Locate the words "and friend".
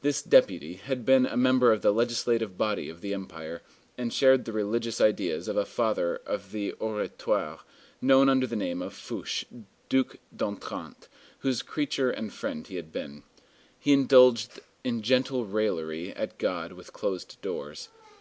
12.12-12.64